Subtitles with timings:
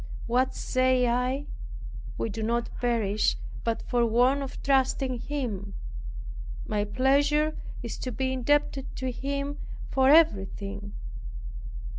[0.25, 1.45] What say I?
[2.17, 5.75] We do not perish, but for want of trusting Him.
[6.65, 9.59] My pleasure is to be indebted to Him
[9.91, 10.93] for everything.